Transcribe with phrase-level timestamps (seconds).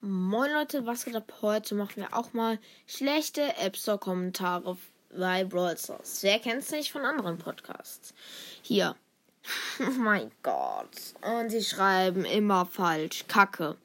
[0.00, 1.32] Moin Leute, was geht ab?
[1.42, 4.76] Heute machen wir auch mal schlechte App Store Kommentare
[5.10, 6.22] bei Brawl Stars.
[6.22, 8.14] Wer kennt es nicht von anderen Podcasts?
[8.62, 8.94] Hier.
[9.80, 11.14] Oh mein Gott.
[11.22, 13.24] Und sie schreiben immer falsch.
[13.26, 13.76] Kacke.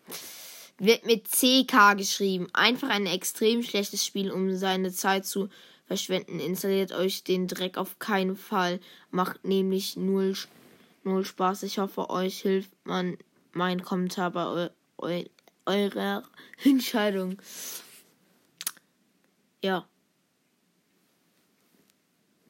[0.77, 2.47] Wird mit CK geschrieben.
[2.53, 5.49] Einfach ein extrem schlechtes Spiel, um seine Zeit zu
[5.87, 6.39] verschwenden.
[6.39, 8.79] Installiert euch den Dreck auf keinen Fall.
[9.09, 10.35] Macht nämlich null,
[11.03, 11.63] null Spaß.
[11.63, 13.17] Ich hoffe, euch hilft man
[13.53, 15.23] mein Kommentar bei eu, eu,
[15.65, 16.23] eurer
[16.63, 17.41] Entscheidung.
[19.61, 19.87] Ja.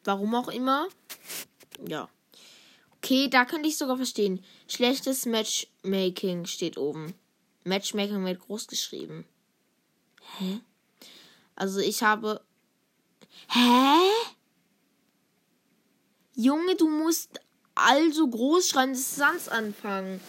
[0.03, 0.87] Warum auch immer.
[1.87, 2.09] Ja.
[2.97, 4.43] Okay, da könnte ich sogar verstehen.
[4.67, 7.13] Schlechtes Matchmaking steht oben.
[7.63, 9.25] Matchmaking wird groß geschrieben.
[10.37, 10.61] Hä?
[11.55, 12.41] Also ich habe.
[13.49, 13.99] Hä?
[16.35, 17.39] Junge, du musst
[17.75, 20.19] also groß schreiben, das ist sonst anfangen.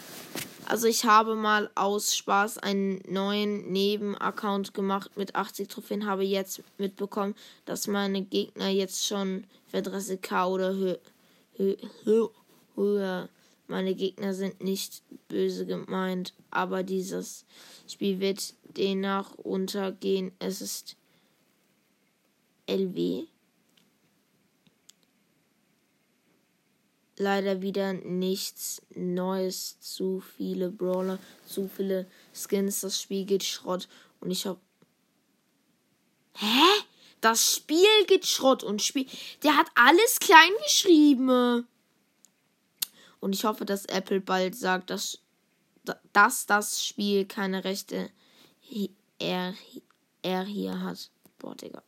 [0.67, 6.63] Also ich habe mal aus Spaß einen neuen Nebenaccount gemacht mit 80 Trophäen, habe jetzt
[6.79, 10.99] mitbekommen, dass meine Gegner jetzt schon für 30k oder höher.
[11.57, 11.75] Hö
[12.75, 13.27] hö.
[13.67, 17.45] Meine Gegner sind nicht böse gemeint, aber dieses
[17.87, 20.31] Spiel wird demnach untergehen.
[20.39, 20.95] Es ist
[22.67, 23.25] LW.
[27.17, 29.79] Leider wieder nichts Neues.
[29.79, 32.81] Zu viele Brawler, zu viele Skins.
[32.81, 33.87] Das Spiel geht Schrott.
[34.19, 34.59] Und ich hab.
[36.33, 36.83] Hä?
[37.21, 39.07] Das Spiel geht Schrott und Spiel.
[39.43, 41.67] Der hat alles klein geschrieben.
[43.19, 45.19] Und ich hoffe, dass Apple bald sagt, dass,
[46.13, 48.11] dass das Spiel keine Rechte
[49.17, 49.55] er,
[50.21, 51.09] er hier hat.
[51.39, 51.81] Boah, Digga.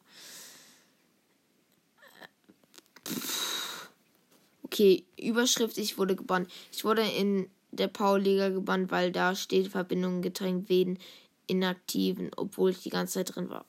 [4.68, 6.52] Okay, Überschrift, ich wurde gebannt.
[6.74, 11.00] Ich wurde in der Powerliga gebannt, weil da steht Verbindungen gedrängt wegen
[11.48, 13.64] inaktiven, obwohl ich die ganze Zeit drin war.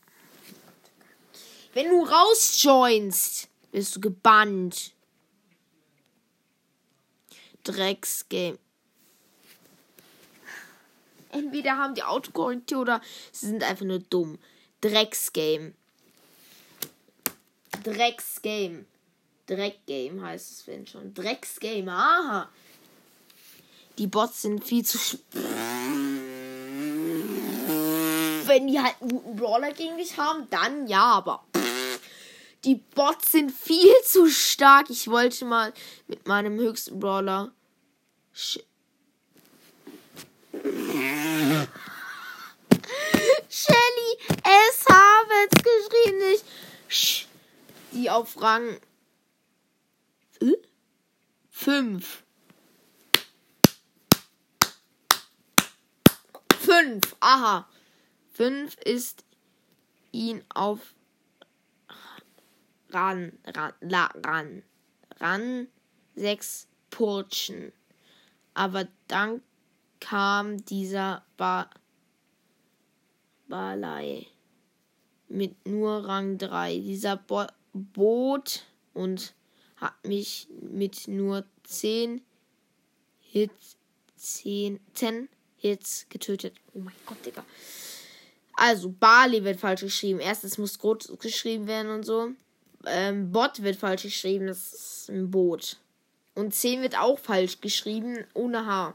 [1.72, 4.92] Wenn du rausjoinst, bist du gebannt.
[7.62, 8.58] Drecksgame.
[11.30, 13.00] Entweder haben die Autokorrektur oder
[13.30, 14.38] sie sind einfach nur dumm.
[14.80, 15.74] Drecksgame.
[17.84, 18.84] Drecksgame.
[19.48, 21.14] Dreckgame heißt es, wenn schon.
[21.14, 22.48] Drecksgame, aha.
[23.96, 24.98] Die Bots sind viel zu.
[28.44, 31.44] Wenn die halt einen guten Brawler gegen dich haben, dann ja, aber.
[32.64, 34.90] Die Bots sind viel zu stark.
[34.90, 35.72] Ich wollte mal
[36.06, 37.50] mit meinem höchsten Brawler.
[38.32, 38.60] Sch
[43.50, 46.44] Shelly, es habe geschrieben, nicht.
[47.92, 48.78] Die auf Rang
[51.50, 52.22] Fünf.
[56.52, 57.16] Fünf.
[57.20, 57.68] Aha.
[58.32, 59.24] Fünf ist
[60.12, 60.94] ihn auf
[62.90, 64.62] ran, ran, la, ran,
[65.20, 65.68] ran,
[66.14, 67.72] sechs Purchen.
[68.54, 69.42] Aber dann
[70.00, 71.68] kam dieser ba
[73.48, 74.26] Balei
[75.28, 76.78] mit nur Rang 3.
[76.78, 79.34] Dieser Bo Boot und
[79.80, 82.22] hat mich mit nur 10
[83.20, 83.76] Hits,
[84.16, 86.54] 10, 10 Hits getötet.
[86.74, 87.44] Oh mein Gott, Digga.
[88.54, 90.18] Also, Bali wird falsch geschrieben.
[90.18, 92.30] Erstes muss groß geschrieben werden und so.
[92.86, 94.48] Ähm, Bot wird falsch geschrieben.
[94.48, 95.76] Das ist ein Boot.
[96.34, 98.94] Und 10 wird auch falsch geschrieben, ohne H.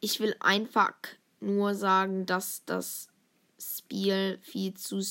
[0.00, 0.94] Ich will einfach
[1.40, 3.08] nur sagen, dass das
[3.58, 5.02] Spiel viel zu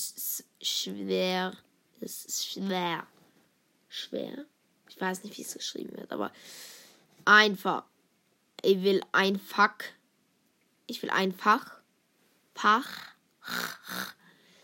[0.62, 1.54] schwer
[2.00, 2.46] ist.
[2.46, 3.06] Schwer
[3.96, 4.46] schwer.
[4.90, 6.32] Ich weiß nicht, wie es geschrieben wird, aber
[7.26, 7.84] einfach.
[8.62, 9.76] Ich will einfach.
[10.88, 11.80] Ich will einfach.
[12.54, 12.90] Fach.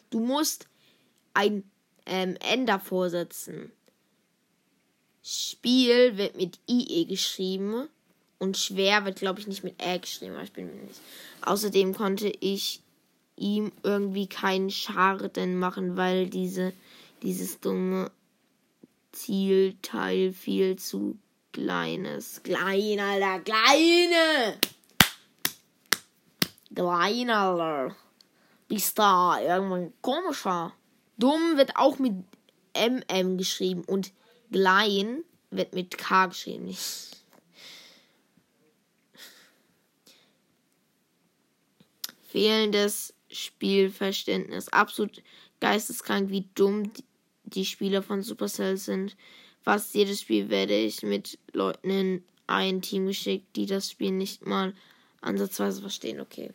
[0.09, 0.67] Du musst
[1.33, 1.63] ein
[2.05, 3.71] ähm, N davor setzen.
[5.23, 7.87] Spiel wird mit IE geschrieben
[8.39, 10.99] und schwer wird, glaube ich, nicht mit Ä geschrieben, aber ich bin mir nicht.
[11.43, 12.81] Außerdem konnte ich
[13.35, 16.73] ihm irgendwie keinen Schaden machen, weil diese,
[17.21, 18.11] dieses dumme
[19.11, 21.17] Zielteil viel zu
[21.51, 22.41] kleines.
[22.43, 24.57] Klein, Alter, kleine!
[26.73, 27.95] Klein, Alter.
[28.67, 30.73] Bist da irgendwann komischer.
[31.17, 32.13] Dumm wird auch mit
[32.75, 34.13] MM geschrieben und
[34.51, 36.73] klein wird mit K geschrieben.
[42.29, 44.69] Fehlendes Spielverständnis.
[44.69, 45.21] Absolut
[45.59, 47.03] geisteskrank, wie dumm die
[47.65, 49.15] Spieler von Supercell sind.
[49.61, 54.45] Fast jedes Spiel werde ich mit Leuten in ein Team geschickt, die das Spiel nicht
[54.45, 54.73] mal
[55.21, 56.19] ansatzweise verstehen.
[56.19, 56.51] Okay.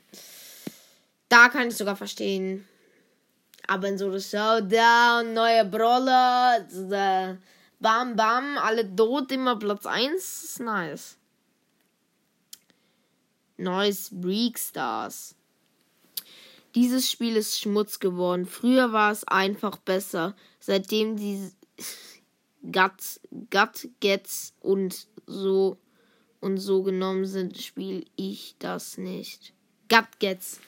[1.28, 2.66] Da kann ich sogar verstehen.
[3.66, 6.66] Aber in so der Showdown, neue Brawler,
[7.80, 11.16] bam bam, alle tot, immer Platz 1, ist nice.
[13.56, 15.34] Neues Break Stars.
[16.74, 18.44] Dieses Spiel ist Schmutz geworden.
[18.44, 20.36] Früher war es einfach besser.
[20.66, 21.52] Seitdem die
[22.60, 23.20] Gut,
[23.52, 25.78] Gut Gets und so
[26.40, 29.52] und so genommen sind, spiele ich das nicht.
[29.88, 30.58] Gut Gets.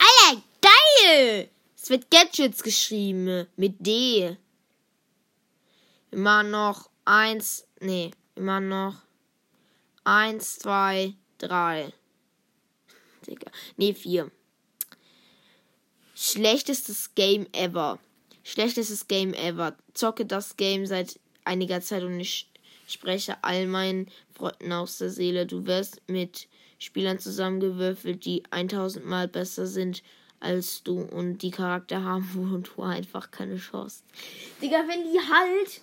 [0.00, 1.48] Alter, geil!
[1.80, 3.46] Es wird Gadgets geschrieben.
[3.54, 4.36] Mit D.
[6.10, 7.68] Machen noch eins.
[7.78, 8.96] Nee, machen noch
[10.02, 11.92] eins, zwei, drei.
[13.24, 13.52] Digga.
[13.76, 14.32] Nee, vier.
[16.26, 17.98] Schlechtestes Game ever.
[18.44, 19.76] Schlechtestes Game ever.
[19.92, 22.50] Zocke das Game seit einiger Zeit und ich
[22.86, 25.44] spreche all meinen Freunden aus der Seele.
[25.44, 26.48] Du wirst mit
[26.78, 30.02] Spielern zusammengewürfelt, die 1000 Mal besser sind
[30.40, 34.02] als du und die Charakter haben, wo du einfach keine Chance.
[34.62, 35.82] Digga, wenn die halt.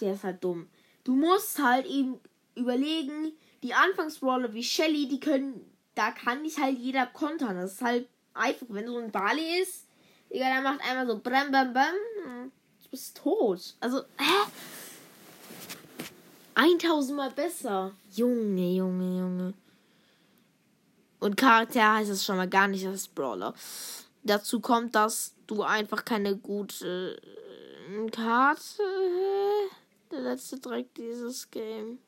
[0.00, 0.68] Der ist halt dumm.
[1.02, 2.20] Du musst halt eben
[2.54, 3.32] überlegen,
[3.64, 5.60] die Anfangsbrawler wie Shelly, die können,
[5.96, 7.56] da kann nicht halt jeder kontern.
[7.56, 9.86] Das ist halt einfach, wenn so ein Bali ist,
[10.32, 11.94] Digga, der macht einmal so bam, bam, bam,
[12.82, 13.74] du bist tot.
[13.80, 14.50] Also, hä?
[16.54, 17.92] 1000 Mal besser.
[18.12, 19.54] Junge, Junge, Junge.
[21.20, 23.54] Und Charakter heißt es schon mal gar nicht als Brawler.
[24.24, 27.20] Dazu kommt, dass du einfach keine gute
[27.88, 28.82] äh, Karte.
[30.10, 31.98] Der letzte Dreck dieses Game.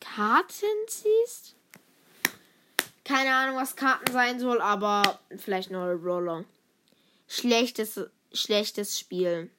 [0.00, 1.54] Karten ziehst?
[3.08, 6.44] Keine Ahnung, was Karten sein soll, aber vielleicht neue Roller.
[7.26, 7.98] Schlechtes,
[8.34, 9.50] schlechtes Spiel.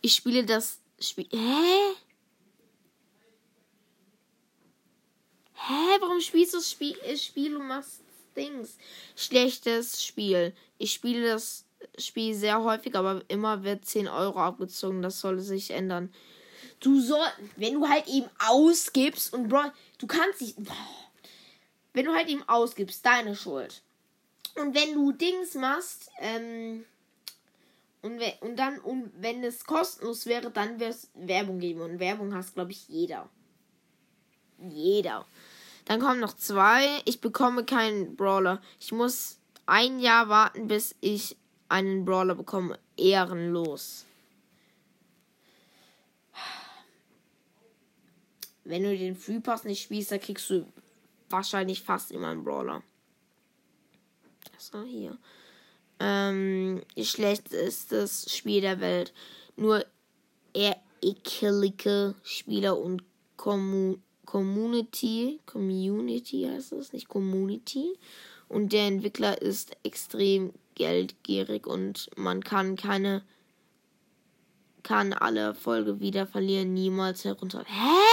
[0.00, 1.28] Ich spiele das Spiel.
[1.30, 1.94] Hä?
[5.54, 5.98] Hä?
[6.00, 8.00] Warum spielst du das Spiel, Spiel und machst
[8.36, 8.78] Dings?
[9.14, 10.52] Schlechtes Spiel.
[10.76, 11.64] Ich spiele das
[11.98, 15.02] Spiel sehr häufig, aber immer wird 10 Euro abgezogen.
[15.02, 16.12] Das soll sich ändern.
[16.80, 20.56] Du soll, wenn du halt eben ausgibst und Bro, du kannst nicht.
[21.92, 23.82] Wenn du halt eben ausgibst, deine Schuld.
[24.56, 26.84] Und wenn du Dings machst, ähm,
[28.02, 31.82] und, we und dann, und wenn es kostenlos wäre, dann wäre es Werbung geben.
[31.82, 33.28] Und Werbung hast, glaube ich, jeder.
[34.58, 35.26] Jeder.
[35.84, 36.86] Dann kommen noch zwei.
[37.04, 38.62] Ich bekomme keinen Brawler.
[38.78, 41.36] Ich muss ein Jahr warten, bis ich
[41.68, 42.78] einen Brawler bekomme.
[42.96, 44.06] Ehrenlos.
[48.64, 50.66] Wenn du den Free Pass nicht spielst, dann kriegst du
[51.30, 52.82] wahrscheinlich fast immer einen Brawler.
[54.58, 55.16] So, hier.
[55.98, 59.12] Ähm, schlechtestes Spiel der Welt.
[59.56, 59.84] Nur
[60.52, 63.02] eher ekelige Spieler und
[63.36, 63.96] Commu
[64.26, 65.40] Community.
[65.44, 67.98] Community heißt es, nicht Community.
[68.48, 73.22] Und der Entwickler ist extrem geldgierig und man kann keine
[74.82, 77.64] kann alle Erfolge wieder verlieren, niemals herunter.
[77.66, 78.09] Hä?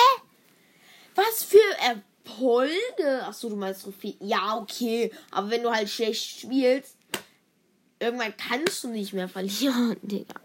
[2.28, 3.24] Erfolge?
[3.26, 4.18] Achso, du meinst Trophäen.
[4.20, 5.12] Ja, okay.
[5.32, 6.98] Aber wenn du halt schlecht spielst,
[8.00, 10.36] irgendwann kannst du nicht mehr verlieren, Digga.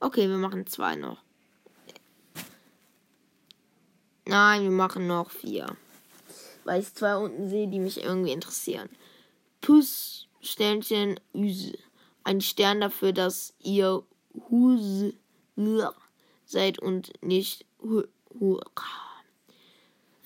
[0.00, 1.18] Okay, wir machen zwei noch.
[4.26, 5.76] Nein, wir machen noch vier.
[6.64, 8.88] Weil ich zwei unten sehe, die mich irgendwie interessieren.
[9.60, 11.78] Puss, Sternchen, Üse.
[12.24, 14.02] Ein Stern dafür, dass ihr
[14.50, 15.14] Huse
[16.44, 17.64] seid und nicht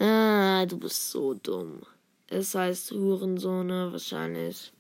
[0.04, 1.82] Ah, du bist so dumm.
[2.26, 4.72] Es heißt Hurensohne wahrscheinlich.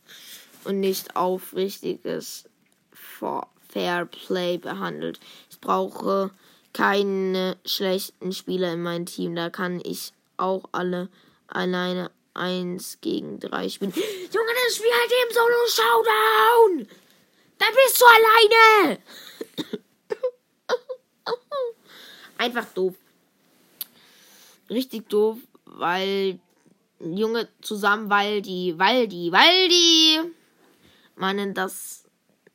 [0.64, 2.44] Und nicht aufrichtiges
[2.90, 5.20] Fair Play behandelt.
[5.48, 6.32] Ich brauche
[6.72, 9.36] keine schlechten Spieler in meinem Team.
[9.36, 11.08] Da kann ich auch alle
[11.46, 13.92] alleine eins gegen drei spielen.
[13.96, 16.88] Junge, das Spiel halt eben Solo Showdown!
[17.58, 18.98] Da bist du alleine!
[22.38, 22.94] Einfach doof.
[24.72, 26.40] Richtig doof, weil
[26.98, 30.20] Junge zusammen, weil die, weil die, weil die
[31.16, 32.04] meinen, dass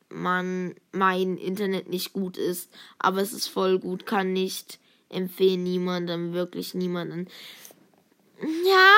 [0.09, 6.33] man mein Internet nicht gut ist, aber es ist voll gut, kann nicht empfehlen niemandem,
[6.33, 7.27] wirklich niemandem.
[8.41, 8.95] Ja,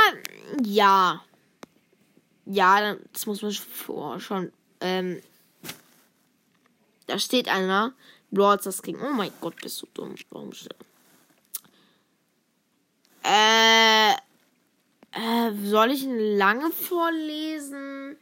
[0.63, 1.23] ja.
[2.45, 4.51] Ja, das muss man vor schon.
[4.81, 5.21] Ähm,
[7.05, 7.93] da steht einer,
[8.31, 8.99] Brawl Stars King.
[9.01, 10.15] Oh mein Gott, bist du dumm.
[10.29, 10.69] Warum schon?
[13.23, 14.11] Äh,
[15.11, 18.17] äh, soll ich lange vorlesen?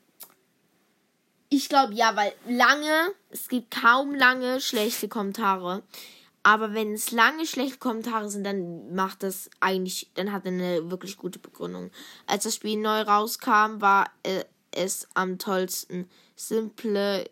[1.50, 5.84] Ich glaube ja, weil lange, es gibt kaum lange schlechte Kommentare.
[6.44, 10.90] Aber wenn es lange schlechte Kommentare sind, dann macht das eigentlich, dann hat er eine
[10.90, 11.92] wirklich gute Begründung.
[12.26, 16.10] Als das Spiel neu rauskam, war äh, es am tollsten.
[16.36, 17.30] Simple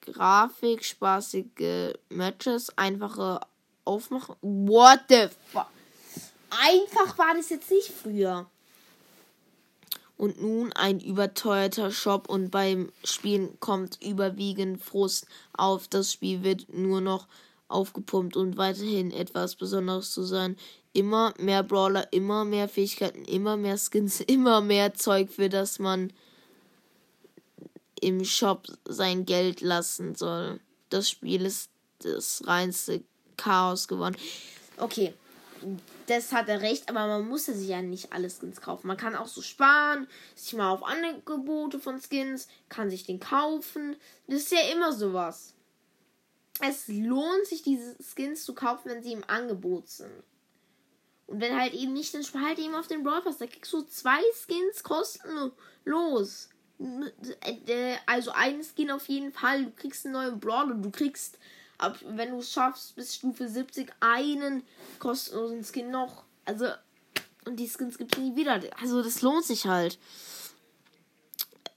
[0.00, 3.40] Grafik, spaßige Matches, einfache
[3.84, 4.34] Aufmachen.
[4.40, 5.66] What the fuck?
[6.50, 8.46] Einfach war das jetzt nicht früher.
[10.16, 15.88] Und nun ein überteuerter Shop und beim Spielen kommt überwiegend Frust auf.
[15.88, 17.26] Das Spiel wird nur noch
[17.68, 20.56] aufgepumpt und weiterhin etwas Besonderes zu sein.
[20.92, 26.12] Immer mehr Brawler, immer mehr Fähigkeiten, immer mehr Skins, immer mehr Zeug, für das man
[28.00, 30.60] im Shop sein Geld lassen soll.
[30.90, 33.02] Das Spiel ist das reinste
[33.36, 34.16] Chaos geworden.
[34.76, 35.14] Okay,
[36.06, 38.86] das hat er recht, aber man muss sich ja nicht alle Skins kaufen.
[38.86, 43.96] Man kann auch so sparen, sich mal auf Angebote von Skins, kann sich den kaufen.
[44.26, 45.54] Das ist ja immer sowas.
[46.60, 50.22] Es lohnt sich, diese Skins zu kaufen, wenn sie im Angebot sind.
[51.26, 53.38] Und wenn halt eben nicht, dann halt eben auf den Brawl Pass.
[53.38, 56.48] Da kriegst du zwei Skins kostenlos.
[58.06, 59.66] Also einen Skin auf jeden Fall.
[59.66, 60.74] Du kriegst einen neuen Brawler.
[60.74, 61.38] Du kriegst,
[61.82, 64.62] ab, wenn du es schaffst, bis Stufe 70 einen
[64.98, 66.24] kostenlosen Skin noch.
[66.44, 66.66] Also,
[67.46, 68.60] und die Skins gibt es nie wieder.
[68.80, 69.98] Also, das lohnt sich halt.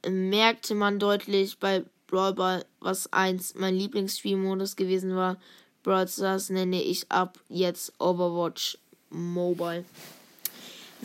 [0.07, 5.37] Merkte man deutlich bei Brawl Ball, was eins mein Lieblingsspielmodus gewesen war.
[5.83, 8.77] Brawl Stars nenne ich ab jetzt Overwatch
[9.09, 9.85] Mobile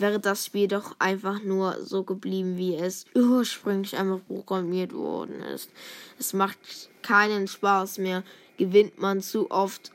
[0.01, 5.69] wäre das Spiel doch einfach nur so geblieben, wie es ursprünglich einfach programmiert worden ist.
[6.17, 6.57] Es macht
[7.01, 8.23] keinen Spaß mehr.
[8.59, 9.91] Gewinnt man zu oft,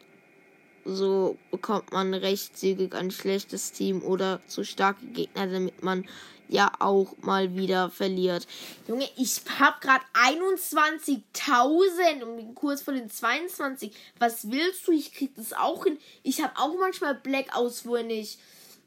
[0.87, 6.09] so bekommt man recht zügig ein schlechtes Team oder zu starke Gegner, damit man
[6.49, 8.47] ja auch mal wieder verliert.
[8.89, 13.93] Junge, ich hab gerade 21.000 und kurz vor den 22.
[14.19, 14.93] Was willst du?
[14.93, 15.99] Ich krieg das auch hin.
[16.23, 18.39] Ich habe auch manchmal Blackouts, wo ich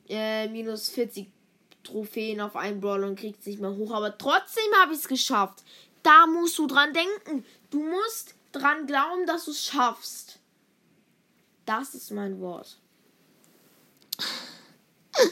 [0.09, 1.27] äh, minus 40
[1.83, 3.91] Trophäen auf einen Brawler und kriegt es nicht mehr hoch.
[3.91, 5.63] Aber trotzdem habe ich es geschafft.
[6.01, 7.45] Da musst du dran denken.
[7.69, 10.39] Du musst dran glauben, dass du es schaffst.
[11.65, 12.79] Das ist mein Wort.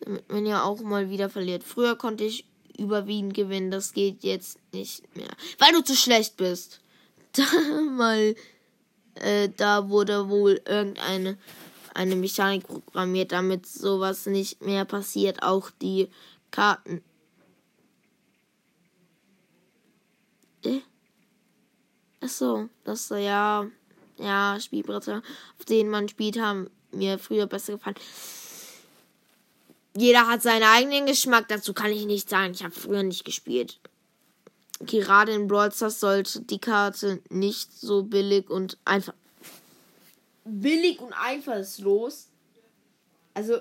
[0.00, 1.62] Damit man ja auch mal wieder verliert.
[1.62, 2.46] Früher konnte ich
[2.76, 3.70] überwiegend gewinnen.
[3.70, 5.30] Das geht jetzt nicht mehr.
[5.58, 6.80] Weil du zu schlecht bist.
[7.32, 7.44] Da
[7.82, 8.34] mal.
[9.14, 11.38] Äh, da wurde wohl irgendeine
[11.94, 15.42] eine Mechanik programmiert, damit sowas nicht mehr passiert.
[15.42, 16.08] Auch die
[16.50, 17.02] Karten.
[20.64, 20.80] Äh?
[22.20, 23.66] Achso, das ja,
[24.18, 25.22] ja, Spielbretter,
[25.58, 27.96] auf denen man spielt, haben mir früher besser gefallen.
[29.96, 32.52] Jeder hat seinen eigenen Geschmack, dazu kann ich nicht sagen.
[32.52, 33.80] Ich habe früher nicht gespielt.
[34.80, 39.14] Gerade in Brawl Stars sollte die Karte nicht so billig und einfach
[40.44, 42.28] billig und einfallslos.
[43.34, 43.60] Also,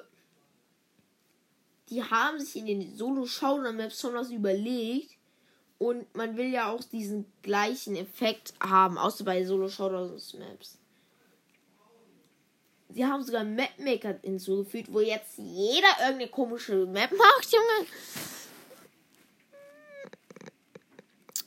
[1.90, 5.19] die haben sich in den Solo-Showdown-Maps schon was überlegt.
[5.80, 10.78] Und man will ja auch diesen gleichen Effekt haben, außer bei Solo-Showdown-Maps.
[12.90, 17.88] Sie haben sogar Mapmaker hinzugefügt, wo jetzt jeder irgendeine komische Map macht, Junge.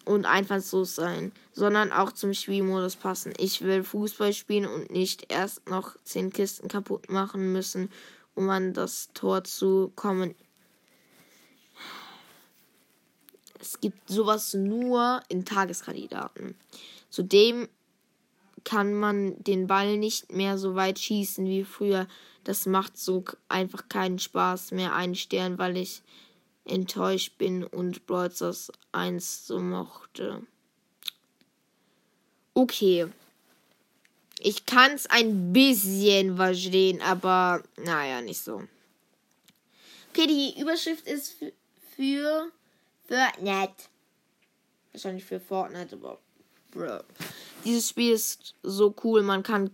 [0.05, 3.33] und einfallslos sein, sondern auch zum Spielmodus passen.
[3.39, 7.91] Ich will Fußball spielen und nicht erst noch zehn Kisten kaputt machen müssen,
[8.35, 10.35] um an das Tor zu kommen.
[13.63, 16.57] Es gibt sowas nur in Tageskandidaten.
[17.11, 17.69] Zudem
[18.65, 22.09] kann man den Ball nicht mehr so weit schießen wie früher.
[22.43, 26.03] Das macht so einfach keinen Spaß mehr, einen Stern, weil ich
[26.65, 30.43] enttäuscht bin und Brawl Stars 1 so mochte.
[32.55, 33.07] Okay.
[34.41, 38.65] Ich kann es ein bisschen verstehen, aber naja, nicht so.
[40.11, 41.37] Okay, die Überschrift ist
[41.95, 42.51] für
[43.13, 43.89] Fortnite.
[44.93, 46.19] Wahrscheinlich für Fortnite, aber
[46.71, 47.01] bro.
[47.65, 49.71] Dieses Spiel ist so cool, man kann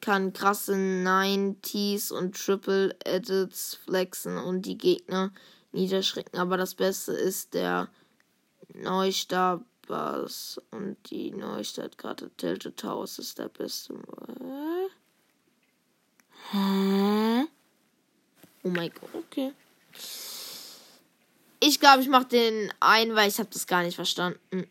[0.00, 5.32] kann krasse 90s und Triple Edits flexen und die Gegner
[5.70, 6.40] niederschrecken.
[6.40, 7.88] Aber das Beste ist der
[8.74, 13.94] Neustart Bass und die Neustadt gerade Tilted Towers ist der beste.
[16.50, 17.46] Hä?
[18.64, 19.52] Oh mein Gott, okay.
[21.64, 24.66] Ich glaube, ich mache den ein, weil ich habe das gar nicht verstanden.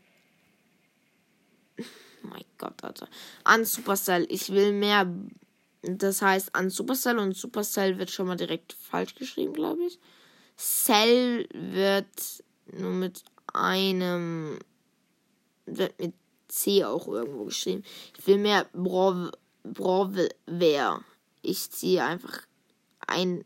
[1.80, 1.84] Oh
[2.28, 3.08] mein Gott, Alter.
[3.46, 4.28] An Supercell.
[4.30, 5.10] Ich will mehr.
[5.84, 10.00] Das heißt an Supercell und Supercell wird schon mal direkt falsch geschrieben, glaube ich.
[10.58, 12.44] Cell wird
[12.74, 14.60] nur mit einem,
[15.66, 16.14] wird mit
[16.50, 17.84] C auch irgendwo geschrieben.
[18.20, 19.32] Ich will mehr Brawl,
[19.64, 21.06] Brawler.
[21.42, 22.42] Ich ziehe einfach
[23.08, 23.46] ein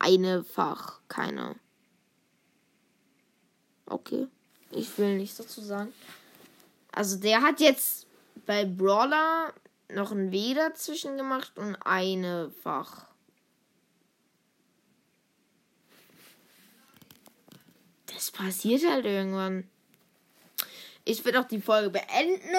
[0.00, 1.54] eine Fach, keine.
[3.90, 4.28] Okay,
[4.70, 5.92] ich will nichts dazu sagen.
[6.92, 8.06] Also der hat jetzt
[8.46, 9.52] bei Brawler
[9.88, 13.06] noch ein W dazwischen gemacht und eine Fach.
[18.06, 19.68] Das passiert halt irgendwann.
[21.04, 22.54] Ich will auch die Folge beenden.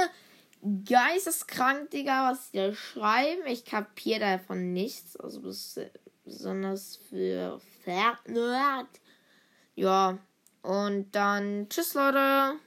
[0.85, 3.45] Geisteskrank, Digga, was die da schreiben.
[3.47, 5.15] Ich kapiere davon nichts.
[5.15, 5.39] Also
[6.25, 8.89] besonders für Nerd.
[9.75, 10.19] Ja.
[10.63, 12.61] Und dann tschüss, Leute.